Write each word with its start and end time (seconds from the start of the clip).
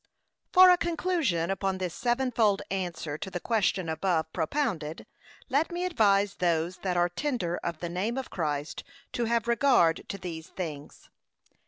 For 0.51 0.71
a 0.71 0.79
conclusion 0.79 1.51
upon 1.51 1.77
this 1.77 1.93
sevenfold 1.93 2.63
answer 2.71 3.19
to 3.19 3.29
the 3.29 3.39
question 3.39 3.87
above 3.87 4.33
propounded, 4.33 5.05
let 5.47 5.71
me 5.71 5.85
advise 5.85 6.37
those 6.37 6.77
that 6.77 6.97
are 6.97 7.07
tender 7.07 7.57
of 7.57 7.81
the 7.81 7.89
name 7.89 8.17
of 8.17 8.31
Christ, 8.31 8.83
to 9.13 9.25
have 9.25 9.47
regard 9.47 10.09
to 10.09 10.17
these 10.17 10.47
things. 10.47 11.11